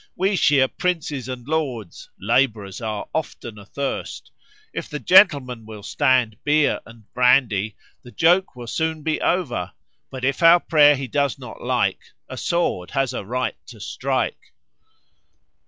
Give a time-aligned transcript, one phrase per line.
[0.15, 2.09] We shear princes and lords.
[2.19, 4.31] Labourers are often athirst;
[4.73, 9.73] If the gentleman will stand beer and brandy The joke will soon be over.
[10.09, 14.53] But, if our prayer he does not like, The sword has a right to strike."